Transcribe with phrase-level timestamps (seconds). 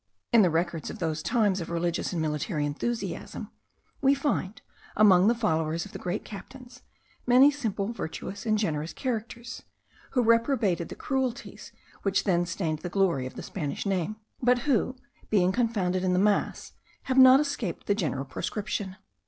[0.33, 3.51] In the records of those times of religious and military enthusiasm,
[4.01, 4.59] we find,
[4.95, 6.81] among the followers of the great captains,
[7.27, 9.61] many simple, virtuous, and generous characters,
[10.13, 14.95] who reprobated the cruelties which then stained the glory of the Spanish name, but who,
[15.29, 16.71] being confounded in the mass,
[17.03, 18.95] have not escaped the general proscription.